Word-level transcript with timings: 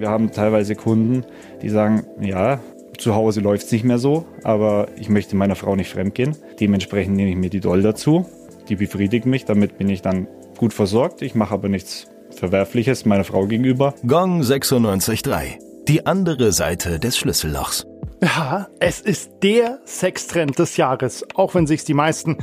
Wir 0.00 0.08
haben 0.08 0.32
teilweise 0.32 0.74
Kunden, 0.74 1.24
die 1.62 1.68
sagen, 1.68 2.04
ja, 2.20 2.58
zu 2.98 3.14
Hause 3.14 3.40
läuft 3.40 3.66
es 3.66 3.72
nicht 3.72 3.84
mehr 3.84 3.98
so, 3.98 4.26
aber 4.42 4.88
ich 4.98 5.08
möchte 5.08 5.36
meiner 5.36 5.54
Frau 5.54 5.76
nicht 5.76 5.90
fremdgehen. 5.90 6.36
Dementsprechend 6.58 7.14
nehme 7.14 7.30
ich 7.30 7.36
mir 7.36 7.50
die 7.50 7.60
Doll 7.60 7.80
dazu. 7.82 8.26
Die 8.68 8.76
befriedigt 8.76 9.26
mich, 9.26 9.44
damit 9.44 9.78
bin 9.78 9.88
ich 9.88 10.02
dann 10.02 10.26
gut 10.58 10.72
versorgt. 10.72 11.22
Ich 11.22 11.36
mache 11.36 11.54
aber 11.54 11.68
nichts 11.68 12.08
Verwerfliches 12.30 13.04
meiner 13.04 13.22
Frau 13.22 13.46
gegenüber. 13.46 13.94
Gong 14.06 14.42
96.3. 14.42 15.58
Die 15.86 16.04
andere 16.04 16.50
Seite 16.50 16.98
des 16.98 17.16
Schlüssellochs. 17.16 17.86
Ja, 18.22 18.66
es 18.80 19.00
ist 19.00 19.30
der 19.42 19.78
Sextrend 19.84 20.58
des 20.58 20.76
Jahres, 20.78 21.24
auch 21.34 21.54
wenn 21.54 21.68
sich's 21.68 21.84
die 21.84 21.94
meisten 21.94 22.38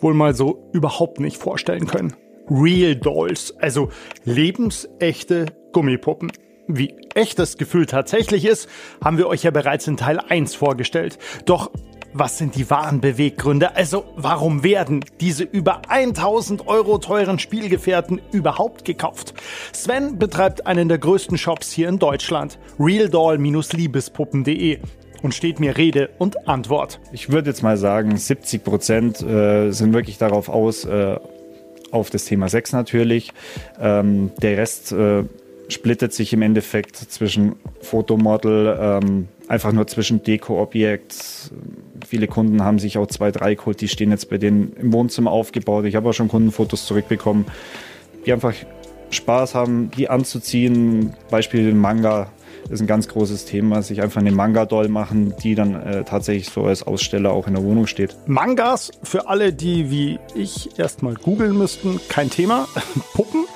wohl 0.00 0.14
mal 0.14 0.34
so 0.34 0.70
überhaupt 0.72 1.18
nicht 1.18 1.38
vorstellen 1.38 1.86
können. 1.86 2.14
Real 2.48 2.94
Dolls, 2.94 3.52
also 3.58 3.90
lebensechte 4.24 5.46
Gummipuppen. 5.72 6.30
Wie 6.68 6.94
echt 7.14 7.38
das 7.38 7.56
Gefühl 7.56 7.86
tatsächlich 7.86 8.44
ist, 8.44 8.68
haben 9.02 9.16
wir 9.16 9.26
euch 9.26 9.42
ja 9.42 9.50
bereits 9.50 9.88
in 9.88 9.96
Teil 9.96 10.20
1 10.20 10.54
vorgestellt. 10.54 11.18
Doch 11.46 11.70
was 12.12 12.38
sind 12.38 12.56
die 12.56 12.68
wahren 12.70 13.00
Beweggründe? 13.00 13.76
Also 13.76 14.04
warum 14.16 14.62
werden 14.62 15.04
diese 15.20 15.44
über 15.44 15.82
1000 15.88 16.66
Euro 16.66 16.98
teuren 16.98 17.38
Spielgefährten 17.38 18.20
überhaupt 18.32 18.84
gekauft? 18.84 19.34
Sven 19.72 20.18
betreibt 20.18 20.66
einen 20.66 20.88
der 20.88 20.98
größten 20.98 21.38
Shops 21.38 21.72
hier 21.72 21.88
in 21.88 21.98
Deutschland, 21.98 22.58
realdoll-liebespuppen.de 22.78 24.78
und 25.22 25.34
steht 25.34 25.60
mir 25.60 25.76
Rede 25.76 26.10
und 26.18 26.48
Antwort. 26.48 27.00
Ich 27.12 27.30
würde 27.30 27.50
jetzt 27.50 27.62
mal 27.62 27.76
sagen, 27.76 28.16
70 28.16 28.64
Prozent 28.64 29.22
äh, 29.22 29.70
sind 29.70 29.92
wirklich 29.92 30.18
darauf 30.18 30.48
aus, 30.48 30.84
äh, 30.84 31.18
auf 31.90 32.10
das 32.10 32.24
Thema 32.24 32.48
Sex 32.48 32.72
natürlich. 32.72 33.32
Ähm, 33.80 34.30
der 34.40 34.58
Rest 34.58 34.92
äh, 34.92 35.24
splittet 35.68 36.12
sich 36.12 36.32
im 36.32 36.42
Endeffekt 36.42 36.96
zwischen 36.96 37.56
Fotomodel, 37.80 38.76
ähm, 38.80 39.28
einfach 39.48 39.72
nur 39.72 39.86
zwischen 39.86 40.22
Deko-Objekt. 40.22 41.50
Viele 42.06 42.26
Kunden 42.26 42.64
haben 42.64 42.78
sich 42.78 42.98
auch 42.98 43.06
zwei, 43.06 43.30
drei 43.30 43.54
geholt, 43.54 43.80
die 43.80 43.88
stehen 43.88 44.10
jetzt 44.10 44.30
bei 44.30 44.38
denen 44.38 44.72
im 44.74 44.92
Wohnzimmer 44.92 45.30
aufgebaut. 45.30 45.84
Ich 45.84 45.94
habe 45.94 46.08
auch 46.08 46.14
schon 46.14 46.28
Kundenfotos 46.28 46.86
zurückbekommen, 46.86 47.44
die 48.24 48.32
einfach 48.32 48.54
Spaß 49.10 49.54
haben, 49.54 49.90
die 49.96 50.08
anzuziehen. 50.08 51.14
Beispiel 51.30 51.72
Manga 51.74 52.30
ist 52.70 52.80
ein 52.80 52.86
ganz 52.86 53.08
großes 53.08 53.46
Thema, 53.46 53.82
sich 53.82 54.02
einfach 54.02 54.20
eine 54.20 54.32
Manga-Doll 54.32 54.88
machen, 54.88 55.34
die 55.42 55.54
dann 55.54 55.74
äh, 55.74 56.04
tatsächlich 56.04 56.50
so 56.50 56.64
als 56.64 56.82
Aussteller 56.82 57.30
auch 57.32 57.46
in 57.46 57.54
der 57.54 57.62
Wohnung 57.62 57.86
steht. 57.86 58.16
Mangas, 58.26 58.90
für 59.02 59.28
alle, 59.28 59.52
die 59.52 59.90
wie 59.90 60.18
ich 60.34 60.78
erstmal 60.78 61.14
googeln 61.14 61.56
müssten, 61.56 62.00
kein 62.08 62.30
Thema. 62.30 62.68
Puppen 63.14 63.46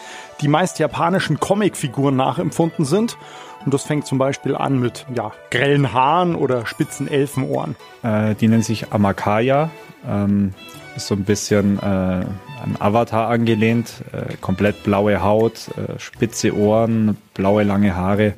die 0.43 0.49
meist 0.49 0.79
japanischen 0.79 1.41
Comicfiguren 1.41 2.17
nachempfunden 2.17 2.85
sind. 2.85 3.17
Und 3.65 3.73
das 3.73 3.85
fängt 3.85 4.07
zum 4.07 4.19
Beispiel 4.19 4.57
an 4.57 4.81
mit 4.81 5.07
ja, 5.15 5.31
grellen 5.51 5.93
Haaren 5.93 6.35
oder 6.35 6.67
spitzen 6.67 7.09
Elfenohren. 7.09 7.77
Äh, 8.03 8.35
die 8.35 8.49
nennen 8.49 8.63
sich 8.63 8.93
Amakaya. 8.93 9.71
Ähm, 10.07 10.53
ist 10.97 11.07
so 11.07 11.15
ein 11.15 11.25
bisschen 11.25 11.79
äh, 11.79 11.83
an 11.83 12.77
Avatar 12.81 13.29
angelehnt. 13.29 14.03
Äh, 14.13 14.35
komplett 14.41 14.83
blaue 14.83 15.23
Haut, 15.23 15.69
äh, 15.77 15.99
spitze 15.99 16.57
Ohren, 16.57 17.17
blaue 17.35 17.63
lange 17.63 17.95
Haare. 17.95 18.35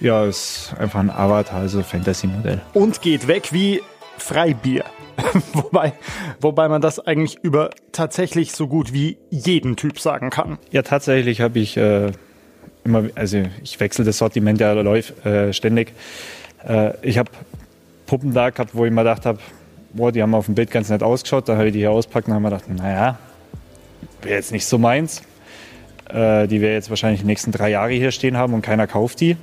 Ja, 0.00 0.24
ist 0.24 0.74
einfach 0.78 0.98
ein 0.98 1.10
Avatar, 1.10 1.60
also 1.60 1.82
Fantasy-Modell. 1.82 2.60
Und 2.72 3.02
geht 3.02 3.28
weg 3.28 3.52
wie 3.52 3.80
Freibier. 4.22 4.84
wobei, 5.52 5.92
wobei 6.40 6.68
man 6.68 6.80
das 6.80 6.98
eigentlich 6.98 7.38
über 7.42 7.70
tatsächlich 7.92 8.52
so 8.52 8.68
gut 8.68 8.92
wie 8.92 9.18
jeden 9.30 9.76
Typ 9.76 10.00
sagen 10.00 10.30
kann. 10.30 10.58
Ja, 10.70 10.82
tatsächlich 10.82 11.40
habe 11.40 11.58
ich 11.58 11.76
äh, 11.76 12.12
immer, 12.84 13.04
also 13.14 13.42
ich 13.62 13.78
wechsle 13.80 14.04
das 14.04 14.18
Sortiment 14.18 14.60
ja 14.60 14.74
äh, 14.74 15.52
ständig. 15.52 15.92
Äh, 16.66 16.92
ich 17.02 17.18
habe 17.18 17.30
Puppen 18.06 18.32
da 18.32 18.50
gehabt, 18.50 18.74
wo 18.74 18.84
ich 18.84 18.90
mir 18.90 19.02
gedacht 19.02 19.26
habe, 19.26 19.38
boah, 19.92 20.10
die 20.10 20.22
haben 20.22 20.34
auf 20.34 20.46
dem 20.46 20.54
Bild 20.54 20.70
ganz 20.70 20.88
nett 20.88 21.02
ausgeschaut. 21.02 21.48
Da 21.48 21.56
habe 21.56 21.66
ich 21.66 21.72
die 21.72 21.80
hier 21.80 21.90
auspackt 21.90 22.28
und 22.28 22.34
habe 22.34 22.42
mir 22.42 22.50
gedacht, 22.50 22.68
naja, 22.68 23.18
wäre 24.22 24.36
jetzt 24.36 24.52
nicht 24.52 24.66
so 24.66 24.78
meins. 24.78 25.22
Äh, 26.12 26.48
die 26.48 26.60
wir 26.60 26.72
jetzt 26.72 26.90
wahrscheinlich 26.90 27.20
die 27.20 27.26
nächsten 27.26 27.52
drei 27.52 27.70
Jahre 27.70 27.92
hier 27.92 28.10
stehen 28.10 28.36
haben 28.36 28.52
und 28.52 28.62
keiner 28.62 28.88
kauft 28.88 29.20
die. 29.20 29.36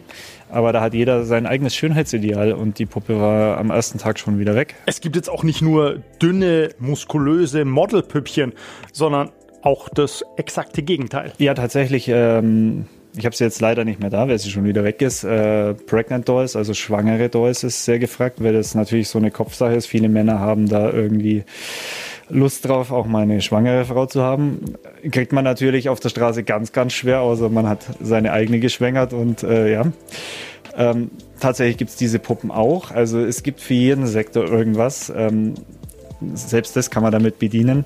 Aber 0.49 0.71
da 0.71 0.81
hat 0.81 0.93
jeder 0.93 1.25
sein 1.25 1.45
eigenes 1.45 1.75
Schönheitsideal 1.75 2.53
und 2.53 2.79
die 2.79 2.85
Puppe 2.85 3.19
war 3.19 3.57
am 3.57 3.69
ersten 3.69 3.97
Tag 3.97 4.19
schon 4.19 4.39
wieder 4.39 4.55
weg. 4.55 4.75
Es 4.85 5.01
gibt 5.01 5.15
jetzt 5.15 5.29
auch 5.29 5.43
nicht 5.43 5.61
nur 5.61 6.01
dünne, 6.21 6.69
muskulöse 6.79 7.65
Modelpüppchen, 7.65 8.53
sondern 8.93 9.31
auch 9.61 9.89
das 9.89 10.23
exakte 10.37 10.83
Gegenteil. 10.83 11.33
Ja, 11.37 11.53
tatsächlich. 11.53 12.07
Ähm, 12.07 12.85
ich 13.17 13.25
habe 13.25 13.35
sie 13.35 13.43
jetzt 13.43 13.61
leider 13.61 13.83
nicht 13.83 13.99
mehr 13.99 14.09
da, 14.09 14.27
weil 14.27 14.37
sie 14.37 14.51
schon 14.51 14.63
wieder 14.63 14.83
weg 14.83 15.01
ist. 15.01 15.23
Äh, 15.23 15.73
Pregnant 15.73 16.29
Dolls, 16.29 16.55
also 16.55 16.73
schwangere 16.73 17.29
Dolls, 17.29 17.63
ist 17.63 17.83
sehr 17.83 17.99
gefragt, 17.99 18.43
weil 18.43 18.53
das 18.53 18.75
natürlich 18.75 19.09
so 19.09 19.17
eine 19.17 19.31
Kopfsache 19.31 19.73
ist. 19.73 19.87
Viele 19.87 20.07
Männer 20.07 20.39
haben 20.39 20.69
da 20.69 20.91
irgendwie 20.91 21.43
Lust 22.29 22.67
drauf, 22.67 22.91
auch 22.91 23.05
mal 23.05 23.23
eine 23.23 23.41
schwangere 23.41 23.85
Frau 23.85 24.05
zu 24.05 24.21
haben. 24.21 24.75
Kriegt 25.11 25.31
man 25.31 25.43
natürlich 25.43 25.89
auf 25.89 25.99
der 25.99 26.09
Straße 26.09 26.43
ganz, 26.43 26.71
ganz 26.71 26.93
schwer, 26.93 27.21
außer 27.21 27.49
man 27.49 27.67
hat 27.67 27.85
seine 28.01 28.33
eigene 28.33 28.59
geschwängert 28.59 29.13
und 29.13 29.43
äh, 29.43 29.71
ja. 29.71 29.85
Ähm, 30.75 31.09
tatsächlich 31.39 31.77
gibt 31.77 31.91
es 31.91 31.95
diese 31.95 32.19
Puppen 32.19 32.51
auch. 32.51 32.91
Also 32.91 33.19
es 33.19 33.43
gibt 33.43 33.61
für 33.61 33.73
jeden 33.73 34.05
Sektor 34.05 34.45
irgendwas. 34.45 35.11
Ähm, 35.15 35.55
selbst 36.33 36.75
das 36.75 36.91
kann 36.91 37.03
man 37.03 37.11
damit 37.11 37.39
bedienen. 37.39 37.85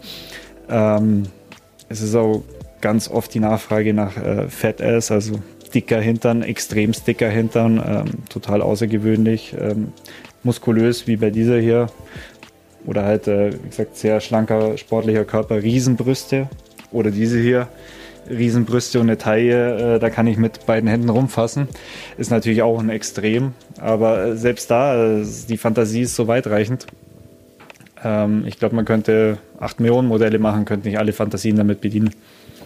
Ähm, 0.69 1.23
es 1.87 2.01
ist 2.01 2.15
auch 2.15 2.43
ganz 2.81 3.09
oft 3.09 3.33
die 3.33 3.39
Nachfrage 3.39 3.93
nach 3.93 4.17
äh, 4.17 4.49
Fat 4.49 4.81
Ass, 4.81 5.11
also 5.11 5.39
dicker 5.73 6.01
Hintern, 6.01 6.41
extrem 6.41 6.91
dicker 6.91 7.29
Hintern, 7.29 7.81
ähm, 7.85 8.05
total 8.29 8.61
außergewöhnlich, 8.61 9.55
ähm, 9.59 9.93
muskulös 10.43 11.07
wie 11.07 11.17
bei 11.17 11.29
dieser 11.29 11.59
hier. 11.59 11.87
Oder 12.85 13.03
halt, 13.05 13.27
äh, 13.27 13.53
wie 13.53 13.69
gesagt, 13.69 13.97
sehr 13.97 14.19
schlanker, 14.21 14.77
sportlicher 14.77 15.25
Körper, 15.25 15.61
Riesenbrüste. 15.61 16.49
Oder 16.91 17.11
diese 17.11 17.39
hier, 17.39 17.67
Riesenbrüste 18.29 18.99
und 18.99 19.07
eine 19.07 19.17
Taille, 19.17 19.95
äh, 19.95 19.99
da 19.99 20.09
kann 20.09 20.27
ich 20.27 20.37
mit 20.37 20.65
beiden 20.65 20.89
Händen 20.89 21.09
rumfassen. 21.09 21.67
Ist 22.17 22.31
natürlich 22.31 22.61
auch 22.61 22.79
ein 22.79 22.89
Extrem, 22.89 23.53
aber 23.79 24.25
äh, 24.25 24.37
selbst 24.37 24.69
da, 24.69 25.19
äh, 25.19 25.25
die 25.49 25.57
Fantasie 25.57 26.01
ist 26.01 26.15
so 26.15 26.27
weitreichend. 26.27 26.87
Ähm, 28.03 28.43
ich 28.47 28.59
glaube, 28.59 28.75
man 28.75 28.85
könnte 28.85 29.37
8 29.59 29.79
Millionen 29.79 30.07
Modelle 30.07 30.39
machen, 30.39 30.65
könnte 30.65 30.87
nicht 30.87 30.99
alle 30.99 31.13
Fantasien 31.13 31.55
damit 31.55 31.81
bedienen. 31.81 32.11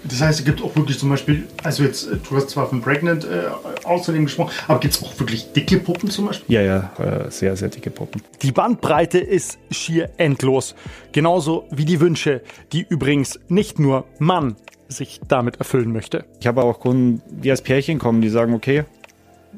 Das 0.07 0.21
heißt, 0.21 0.39
es 0.39 0.45
gibt 0.45 0.61
auch 0.61 0.75
wirklich 0.75 0.99
zum 0.99 1.09
Beispiel, 1.09 1.47
also 1.63 1.83
jetzt, 1.83 2.07
äh, 2.07 2.17
du 2.17 2.35
hast 2.35 2.49
zwar 2.49 2.67
von 2.67 2.81
Pregnant 2.81 3.25
äh, 3.25 3.47
außerdem 3.83 4.25
gesprochen, 4.25 4.51
aber 4.67 4.79
gibt 4.79 4.93
es 4.93 5.03
auch 5.03 5.19
wirklich 5.19 5.51
dicke 5.53 5.77
Puppen 5.77 6.09
zum 6.09 6.27
Beispiel? 6.27 6.55
Ja, 6.55 6.61
ja, 6.61 6.91
äh, 6.99 7.31
sehr, 7.31 7.55
sehr 7.55 7.69
dicke 7.69 7.89
Puppen. 7.89 8.21
Die 8.41 8.51
Bandbreite 8.51 9.19
ist 9.19 9.57
schier 9.71 10.09
endlos. 10.17 10.75
Genauso 11.11 11.65
wie 11.71 11.85
die 11.85 11.99
Wünsche, 11.99 12.41
die 12.71 12.85
übrigens 12.87 13.39
nicht 13.47 13.79
nur 13.79 14.05
Mann 14.19 14.55
sich 14.87 15.19
damit 15.27 15.57
erfüllen 15.57 15.91
möchte. 15.91 16.25
Ich 16.39 16.47
habe 16.47 16.63
auch 16.63 16.79
Kunden, 16.79 17.21
die 17.27 17.49
als 17.49 17.61
Pärchen 17.61 17.97
kommen, 17.97 18.21
die 18.21 18.29
sagen, 18.29 18.53
okay, 18.53 18.85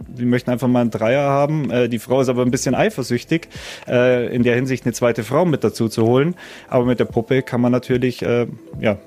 die 0.07 0.25
möchten 0.25 0.51
einfach 0.51 0.67
mal 0.67 0.81
einen 0.81 0.91
Dreier 0.91 1.23
haben. 1.23 1.69
Äh, 1.71 1.89
die 1.89 1.99
Frau 1.99 2.21
ist 2.21 2.29
aber 2.29 2.43
ein 2.43 2.51
bisschen 2.51 2.75
eifersüchtig, 2.75 3.49
äh, 3.87 4.33
in 4.33 4.43
der 4.43 4.55
Hinsicht 4.55 4.85
eine 4.85 4.93
zweite 4.93 5.23
Frau 5.23 5.45
mit 5.45 5.63
dazu 5.63 5.89
zu 5.89 6.05
holen. 6.05 6.35
Aber 6.69 6.85
mit 6.85 6.99
der 6.99 7.05
Puppe 7.05 7.41
kann 7.41 7.61
man 7.61 7.71
natürlich, 7.71 8.21
äh, 8.21 8.47
ja, 8.79 8.97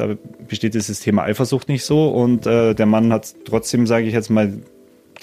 da 0.00 0.14
besteht 0.48 0.74
dieses 0.74 1.00
Thema 1.00 1.24
Eifersucht 1.24 1.68
nicht 1.68 1.84
so 1.84 2.08
und 2.08 2.46
äh, 2.46 2.74
der 2.74 2.86
Mann 2.86 3.12
hat 3.12 3.34
trotzdem, 3.44 3.86
sage 3.86 4.06
ich 4.06 4.14
jetzt 4.14 4.30
mal, 4.30 4.54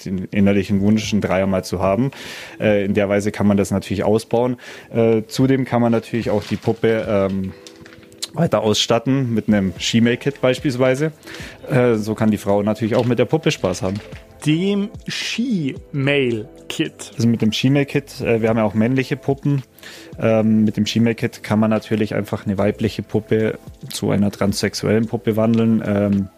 den 0.04 0.26
innerlichen 0.30 0.80
Wunsch, 0.80 1.12
einen 1.12 1.20
Dreier 1.20 1.48
mal 1.48 1.64
zu 1.64 1.80
haben. 1.80 2.12
Äh, 2.60 2.84
in 2.84 2.94
der 2.94 3.08
Weise 3.08 3.32
kann 3.32 3.48
man 3.48 3.56
das 3.56 3.72
natürlich 3.72 4.04
ausbauen. 4.04 4.56
Äh, 4.94 5.22
zudem 5.26 5.64
kann 5.64 5.82
man 5.82 5.90
natürlich 5.90 6.30
auch 6.30 6.44
die 6.44 6.56
Puppe 6.56 7.04
ähm, 7.08 7.52
weiter 8.32 8.60
ausstatten 8.60 9.34
mit 9.34 9.48
einem 9.48 9.72
She-Make-Kit 9.76 10.40
beispielsweise. 10.40 11.12
Äh, 11.68 11.96
so 11.96 12.14
kann 12.14 12.30
die 12.30 12.38
Frau 12.38 12.62
natürlich 12.62 12.94
auch 12.94 13.06
mit 13.06 13.18
der 13.18 13.24
Puppe 13.24 13.50
Spaß 13.50 13.82
haben. 13.82 13.98
Dem 14.46 14.90
She-Mail-Kit. 15.06 16.52
Also 17.16 17.28
mit 17.28 17.42
dem 17.42 17.52
She-Mail-Kit, 17.52 18.20
äh, 18.20 18.40
wir 18.40 18.48
haben 18.48 18.58
ja 18.58 18.64
auch 18.64 18.74
männliche 18.74 19.16
Puppen. 19.16 19.62
Ähm, 20.18 20.64
mit 20.64 20.76
dem 20.76 20.86
She-Mail-Kit 20.86 21.42
kann 21.42 21.58
man 21.58 21.70
natürlich 21.70 22.14
einfach 22.14 22.46
eine 22.46 22.58
weibliche 22.58 23.02
Puppe 23.02 23.58
zu 23.90 24.10
einer 24.10 24.30
transsexuellen 24.30 25.06
Puppe 25.06 25.36
wandeln. 25.36 25.82
Ähm, 25.84 26.28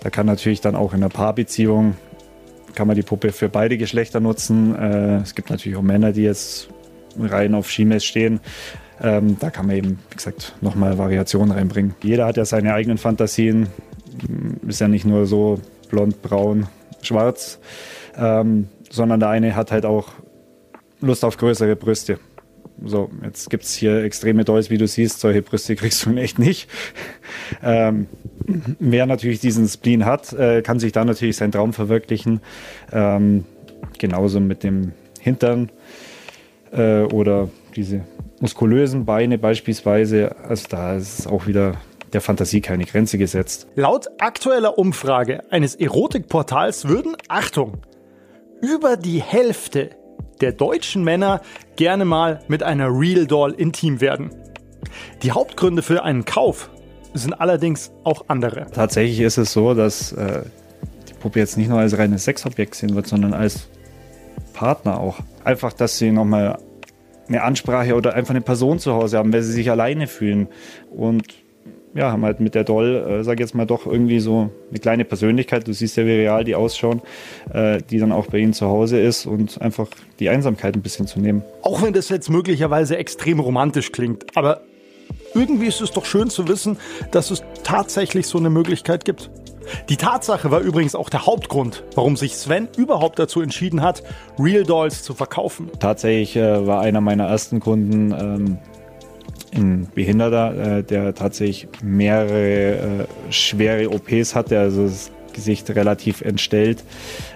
da 0.00 0.10
kann 0.10 0.26
natürlich 0.26 0.60
dann 0.60 0.76
auch 0.76 0.92
in 0.92 1.02
einer 1.02 1.08
Paarbeziehung 1.08 1.96
kann 2.78 2.86
man 2.86 2.94
die 2.94 3.02
Puppe 3.02 3.32
für 3.32 3.48
beide 3.48 3.76
Geschlechter 3.76 4.20
nutzen. 4.20 4.72
Äh, 4.76 5.16
es 5.16 5.34
gibt 5.34 5.50
natürlich 5.50 5.76
auch 5.76 5.82
Männer, 5.82 6.12
die 6.12 6.22
jetzt 6.22 6.68
rein 7.18 7.56
auf 7.56 7.68
She-Mail 7.68 8.00
stehen. 8.00 8.38
Ähm, 9.00 9.36
da 9.40 9.50
kann 9.50 9.66
man 9.66 9.76
eben, 9.76 9.98
wie 10.10 10.16
gesagt, 10.16 10.54
nochmal 10.60 10.96
Variationen 10.96 11.50
reinbringen. 11.50 11.96
Jeder 12.04 12.26
hat 12.26 12.36
ja 12.36 12.44
seine 12.44 12.74
eigenen 12.74 12.98
Fantasien. 12.98 13.66
Ist 14.66 14.80
ja 14.80 14.86
nicht 14.86 15.04
nur 15.04 15.26
so 15.26 15.60
blond, 15.90 16.22
braun, 16.22 16.68
schwarz, 17.02 17.58
ähm, 18.16 18.68
sondern 18.90 19.20
der 19.20 19.30
eine 19.30 19.56
hat 19.56 19.70
halt 19.70 19.84
auch 19.84 20.12
Lust 21.00 21.24
auf 21.24 21.36
größere 21.36 21.76
Brüste. 21.76 22.18
So, 22.84 23.10
jetzt 23.24 23.50
gibt 23.50 23.64
es 23.64 23.74
hier 23.74 24.04
extreme 24.04 24.44
Dolls, 24.44 24.70
wie 24.70 24.78
du 24.78 24.86
siehst. 24.86 25.20
Solche 25.20 25.42
Brüste 25.42 25.74
kriegst 25.76 26.06
du 26.06 26.10
echt 26.16 26.38
nicht. 26.38 26.68
ähm, 27.62 28.06
wer 28.78 29.06
natürlich 29.06 29.40
diesen 29.40 29.68
Spleen 29.68 30.04
hat, 30.04 30.32
äh, 30.32 30.62
kann 30.62 30.78
sich 30.78 30.92
da 30.92 31.04
natürlich 31.04 31.36
seinen 31.36 31.52
Traum 31.52 31.72
verwirklichen. 31.72 32.40
Ähm, 32.92 33.44
genauso 33.98 34.40
mit 34.40 34.62
dem 34.62 34.92
Hintern 35.20 35.70
äh, 36.72 37.02
oder 37.02 37.48
diese 37.74 38.04
muskulösen 38.40 39.04
Beine 39.04 39.38
beispielsweise. 39.38 40.36
Also 40.44 40.66
da 40.68 40.96
ist 40.96 41.26
auch 41.26 41.46
wieder 41.46 41.74
der 42.12 42.20
Fantasie 42.20 42.60
keine 42.60 42.84
Grenze 42.84 43.18
gesetzt. 43.18 43.68
Laut 43.74 44.08
aktueller 44.18 44.78
Umfrage 44.78 45.50
eines 45.50 45.74
Erotikportals 45.74 46.88
würden, 46.88 47.16
Achtung, 47.28 47.78
über 48.60 48.96
die 48.96 49.22
Hälfte 49.22 49.90
der 50.40 50.52
deutschen 50.52 51.04
Männer 51.04 51.40
gerne 51.76 52.04
mal 52.04 52.40
mit 52.48 52.62
einer 52.62 52.88
Real 52.88 53.26
Doll 53.26 53.52
intim 53.52 54.00
werden. 54.00 54.30
Die 55.22 55.32
Hauptgründe 55.32 55.82
für 55.82 56.02
einen 56.02 56.24
Kauf 56.24 56.70
sind 57.14 57.34
allerdings 57.34 57.90
auch 58.04 58.24
andere. 58.28 58.66
Tatsächlich 58.72 59.20
ist 59.20 59.38
es 59.38 59.52
so, 59.52 59.74
dass 59.74 60.12
äh, 60.12 60.42
die 61.08 61.14
Puppe 61.14 61.40
jetzt 61.40 61.56
nicht 61.56 61.68
nur 61.68 61.80
als 61.80 61.98
reines 61.98 62.24
Sexobjekt 62.24 62.74
sehen 62.74 62.94
wird, 62.94 63.06
sondern 63.06 63.34
als 63.34 63.68
Partner 64.52 65.00
auch. 65.00 65.18
Einfach, 65.44 65.72
dass 65.72 65.98
sie 65.98 66.10
nochmal 66.10 66.58
eine 67.28 67.42
Ansprache 67.42 67.94
oder 67.94 68.14
einfach 68.14 68.30
eine 68.30 68.40
Person 68.40 68.78
zu 68.78 68.94
Hause 68.94 69.18
haben, 69.18 69.32
weil 69.32 69.42
sie 69.42 69.52
sich 69.52 69.70
alleine 69.70 70.06
fühlen. 70.06 70.48
Und 70.90 71.24
ja, 71.94 72.12
haben 72.12 72.24
halt 72.24 72.40
mit 72.40 72.54
der 72.54 72.64
Doll, 72.64 73.20
äh, 73.20 73.24
sag 73.24 73.40
jetzt 73.40 73.54
mal, 73.54 73.66
doch 73.66 73.86
irgendwie 73.86 74.20
so 74.20 74.50
eine 74.70 74.78
kleine 74.78 75.04
Persönlichkeit. 75.04 75.66
Du 75.66 75.72
siehst 75.72 75.96
ja, 75.96 76.04
wie 76.06 76.12
real 76.12 76.44
die 76.44 76.54
ausschauen, 76.54 77.02
äh, 77.52 77.80
die 77.90 77.98
dann 77.98 78.12
auch 78.12 78.26
bei 78.26 78.38
ihnen 78.38 78.52
zu 78.52 78.66
Hause 78.66 79.00
ist 79.00 79.26
und 79.26 79.60
einfach 79.60 79.88
die 80.20 80.28
Einsamkeit 80.28 80.74
ein 80.74 80.82
bisschen 80.82 81.06
zu 81.06 81.20
nehmen. 81.20 81.42
Auch 81.62 81.82
wenn 81.82 81.92
das 81.92 82.08
jetzt 82.08 82.30
möglicherweise 82.30 82.96
extrem 82.96 83.40
romantisch 83.40 83.92
klingt, 83.92 84.24
aber 84.36 84.62
irgendwie 85.34 85.66
ist 85.66 85.80
es 85.80 85.92
doch 85.92 86.04
schön 86.04 86.30
zu 86.30 86.48
wissen, 86.48 86.78
dass 87.10 87.30
es 87.30 87.42
tatsächlich 87.64 88.26
so 88.26 88.38
eine 88.38 88.50
Möglichkeit 88.50 89.04
gibt. 89.04 89.30
Die 89.88 89.96
Tatsache 89.96 90.50
war 90.50 90.60
übrigens 90.60 90.94
auch 90.94 91.10
der 91.10 91.26
Hauptgrund, 91.26 91.84
warum 91.94 92.16
sich 92.16 92.36
Sven 92.36 92.68
überhaupt 92.76 93.18
dazu 93.18 93.42
entschieden 93.42 93.82
hat, 93.82 94.02
Real 94.38 94.64
Dolls 94.64 95.02
zu 95.02 95.14
verkaufen. 95.14 95.70
Tatsächlich 95.78 96.36
äh, 96.36 96.66
war 96.66 96.80
einer 96.80 97.00
meiner 97.00 97.26
ersten 97.26 97.60
Kunden 97.60 98.12
ähm, 98.12 98.58
ein 99.54 99.88
Behinderter, 99.94 100.78
äh, 100.78 100.82
der 100.82 101.14
tatsächlich 101.14 101.68
mehrere 101.82 102.74
äh, 102.76 103.32
schwere 103.32 103.90
OPs 103.90 104.34
hatte, 104.34 104.58
also 104.58 104.84
das 104.84 105.10
Gesicht 105.32 105.70
relativ 105.70 106.20
entstellt. 106.20 106.84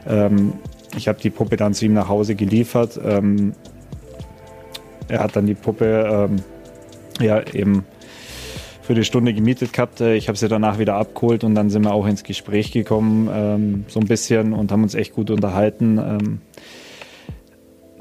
Ähm, 0.07 0.55
ich 0.97 1.09
habe 1.09 1.21
die 1.21 1.31
Puppe 1.31 1.57
dann 1.57 1.75
zu 1.75 1.87
ihm 1.87 1.95
nach 1.95 2.09
Hause 2.09 2.35
geliefert. 2.35 3.01
Ähm, 3.03 3.55
er 5.09 5.21
hat 5.21 5.37
dann 5.37 5.47
die 5.47 5.55
Puppe 5.55 6.29
ähm, 6.31 6.37
ja 7.21 7.43
eben 7.53 7.85
für 8.83 8.95
die 8.95 9.05
Stunde 9.05 9.33
gemietet 9.33 9.73
gehabt. 9.73 10.01
Äh, 10.01 10.17
ich 10.17 10.29
habe 10.29 10.37
sie 10.37 10.49
danach 10.49 10.79
wieder 10.79 10.97
abgeholt 10.97 11.45
und 11.45 11.55
dann 11.55 11.71
sind 11.71 11.85
wir 11.85 11.93
auch 11.93 12.07
ins 12.07 12.25
Gespräch 12.25 12.73
gekommen, 12.73 13.31
ähm, 13.33 13.85
so 13.89 14.01
ein 14.01 14.07
bisschen 14.07 14.53
und 14.53 14.73
haben 14.73 14.83
uns 14.83 14.95
echt 14.95 15.15
gut 15.15 15.31
unterhalten. 15.31 15.99
Ähm, 15.99 16.41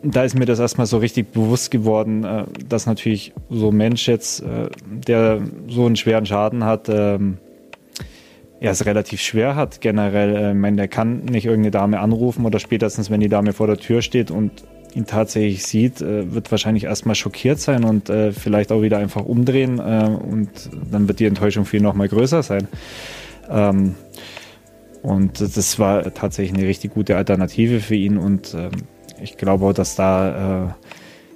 da 0.03 0.23
ist 0.23 0.37
mir 0.37 0.45
das 0.45 0.59
erstmal 0.59 0.87
so 0.87 0.97
richtig 0.97 1.31
bewusst 1.31 1.71
geworden, 1.71 2.23
äh, 2.23 2.45
dass 2.67 2.85
natürlich 2.85 3.33
so 3.49 3.69
ein 3.69 3.77
Mensch 3.77 4.07
jetzt, 4.07 4.41
äh, 4.41 4.69
der 4.85 5.41
so 5.67 5.85
einen 5.85 5.95
schweren 5.95 6.25
Schaden 6.25 6.63
hat, 6.63 6.89
ähm, 6.89 7.37
ja, 8.59 8.71
es 8.71 8.85
relativ 8.85 9.21
schwer 9.21 9.55
hat 9.55 9.81
generell. 9.81 10.35
Äh, 10.35 10.49
ich 10.51 10.57
meine, 10.57 10.77
der 10.77 10.87
kann 10.87 11.25
nicht 11.25 11.45
irgendeine 11.45 11.71
Dame 11.71 11.99
anrufen 11.99 12.45
oder 12.45 12.59
spätestens, 12.59 13.09
wenn 13.09 13.19
die 13.19 13.29
Dame 13.29 13.53
vor 13.53 13.67
der 13.67 13.77
Tür 13.77 14.01
steht 14.01 14.31
und 14.31 14.51
ihn 14.93 15.05
tatsächlich 15.05 15.65
sieht, 15.65 16.01
wird 16.01 16.51
wahrscheinlich 16.51 16.83
erstmal 16.83 17.15
schockiert 17.15 17.59
sein 17.59 17.85
und 17.85 18.11
vielleicht 18.33 18.73
auch 18.73 18.81
wieder 18.81 18.97
einfach 18.97 19.23
umdrehen 19.23 19.79
und 19.79 20.49
dann 20.91 21.07
wird 21.07 21.21
die 21.21 21.27
Enttäuschung 21.27 21.63
viel 21.63 21.79
noch 21.79 21.93
mal 21.93 22.09
größer 22.09 22.43
sein. 22.43 22.67
Ähm, 23.49 23.95
und 25.01 25.39
das 25.39 25.79
war 25.79 26.13
tatsächlich 26.13 26.57
eine 26.57 26.67
richtig 26.67 26.93
gute 26.93 27.15
Alternative 27.15 27.79
für 27.79 27.95
ihn 27.95 28.17
und 28.17 28.53
ähm, 28.53 28.71
ich 29.21 29.37
glaube 29.37 29.73
dass 29.73 29.95
da 29.95 30.65
äh, 30.65 30.73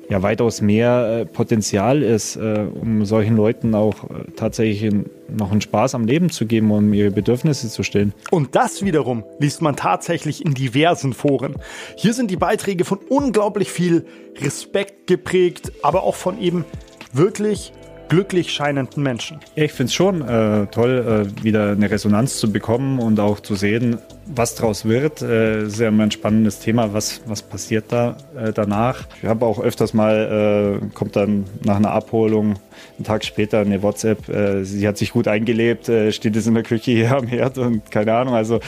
ja 0.09 0.21
weitaus 0.21 0.61
mehr 0.61 1.21
äh, 1.21 1.25
Potenzial 1.25 2.01
ist, 2.01 2.35
äh, 2.35 2.65
um 2.79 3.05
solchen 3.05 3.35
Leuten 3.35 3.73
auch 3.75 4.03
äh, 4.03 4.31
tatsächlich 4.35 4.93
noch 5.27 5.51
einen 5.51 5.61
Spaß 5.61 5.95
am 5.95 6.05
Leben 6.05 6.29
zu 6.29 6.45
geben, 6.45 6.71
um 6.71 6.93
ihre 6.93 7.11
Bedürfnisse 7.11 7.69
zu 7.69 7.83
stillen. 7.83 8.13
Und 8.31 8.55
das 8.55 8.83
wiederum 8.83 9.23
liest 9.39 9.61
man 9.61 9.75
tatsächlich 9.75 10.45
in 10.45 10.53
diversen 10.53 11.13
Foren. 11.13 11.55
Hier 11.95 12.13
sind 12.13 12.29
die 12.29 12.37
Beiträge 12.37 12.85
von 12.85 12.99
unglaublich 13.09 13.71
viel 13.71 14.05
Respekt 14.39 15.07
geprägt, 15.07 15.71
aber 15.81 16.03
auch 16.03 16.15
von 16.15 16.39
eben 16.39 16.65
wirklich 17.13 17.73
glücklich 18.09 18.51
scheinenden 18.51 19.03
Menschen. 19.03 19.39
Ich 19.55 19.73
finde 19.73 19.89
es 19.89 19.93
schon 19.93 20.21
äh, 20.21 20.67
toll, 20.67 21.25
äh, 21.39 21.43
wieder 21.43 21.71
eine 21.71 21.89
Resonanz 21.89 22.37
zu 22.37 22.51
bekommen 22.51 22.99
und 22.99 23.19
auch 23.19 23.39
zu 23.39 23.55
sehen, 23.55 23.97
was 24.25 24.55
daraus 24.55 24.85
wird. 24.85 25.21
Äh, 25.21 25.67
sehr 25.67 25.91
ein 25.91 26.11
spannendes 26.11 26.59
Thema, 26.59 26.93
was, 26.93 27.21
was 27.25 27.41
passiert 27.41 27.85
da 27.89 28.17
äh, 28.37 28.53
danach. 28.53 29.07
Ich 29.21 29.27
habe 29.27 29.45
auch 29.45 29.59
öfters 29.59 29.93
mal, 29.93 30.81
äh, 30.81 30.85
kommt 30.93 31.15
dann 31.15 31.45
nach 31.63 31.77
einer 31.77 31.91
Abholung 31.91 32.55
einen 32.97 33.05
Tag 33.05 33.25
später 33.25 33.59
eine 33.59 33.81
WhatsApp, 33.81 34.29
äh, 34.29 34.63
sie 34.63 34.87
hat 34.87 34.97
sich 34.97 35.11
gut 35.11 35.27
eingelebt, 35.27 35.89
äh, 35.89 36.11
steht 36.11 36.35
es 36.35 36.47
in 36.47 36.53
der 36.53 36.63
Küche 36.63 36.91
hier 36.91 37.11
am 37.11 37.27
Herd 37.27 37.57
und 37.57 37.89
keine 37.91 38.13
Ahnung. 38.13 38.33
Also 38.33 38.59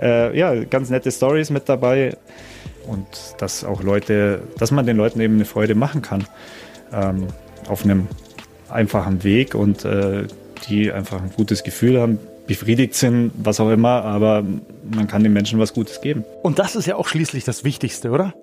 ja, 0.00 0.54
ganz 0.64 0.90
nette 0.90 1.10
Stories 1.10 1.50
mit 1.50 1.68
dabei 1.68 2.16
und 2.86 3.06
dass 3.38 3.64
auch 3.64 3.82
Leute, 3.82 4.42
dass 4.58 4.70
man 4.70 4.86
den 4.86 4.96
Leuten 4.96 5.20
eben 5.20 5.34
eine 5.34 5.44
Freude 5.44 5.74
machen 5.74 6.02
kann 6.02 6.24
ähm, 6.92 7.28
auf 7.68 7.84
einem 7.84 8.08
einfachen 8.70 9.24
Weg 9.24 9.54
und 9.54 9.84
äh, 9.84 10.24
die 10.68 10.92
einfach 10.92 11.22
ein 11.22 11.30
gutes 11.36 11.62
Gefühl 11.62 12.00
haben, 12.00 12.18
befriedigt 12.46 12.94
sind, 12.94 13.30
was 13.36 13.60
auch 13.60 13.70
immer, 13.70 14.04
aber 14.04 14.42
man 14.90 15.06
kann 15.06 15.22
den 15.22 15.32
Menschen 15.32 15.58
was 15.58 15.74
Gutes 15.74 16.00
geben. 16.00 16.24
Und 16.42 16.58
das 16.58 16.76
ist 16.76 16.86
ja 16.86 16.96
auch 16.96 17.06
schließlich 17.06 17.44
das 17.44 17.62
Wichtigste, 17.62 18.10
oder? 18.10 18.34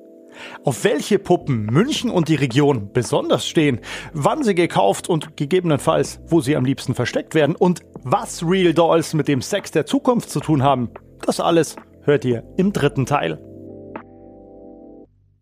Auf 0.64 0.84
welche 0.84 1.18
Puppen 1.18 1.66
München 1.66 2.10
und 2.10 2.28
die 2.30 2.36
Region 2.36 2.90
besonders 2.94 3.48
stehen, 3.48 3.80
wann 4.14 4.44
sie 4.44 4.54
gekauft 4.54 5.10
und 5.10 5.38
gegebenenfalls, 5.38 6.20
wo 6.28 6.42
sie 6.42 6.56
am 6.56 6.66
liebsten 6.66 6.94
versteckt 6.94 7.36
werden 7.36 7.56
und 7.56 7.82
was 8.04 8.44
Real 8.44 8.74
Dolls 8.74 9.14
mit 9.14 9.28
dem 9.28 9.42
Sex 9.42 9.72
der 9.72 9.86
Zukunft 9.86 10.30
zu 10.30 10.40
tun 10.40 10.62
haben, 10.62 10.90
das 11.26 11.40
alles 11.40 11.76
hört 12.04 12.26
ihr 12.26 12.44
im 12.58 12.74
dritten 12.74 13.06
Teil. 13.06 13.40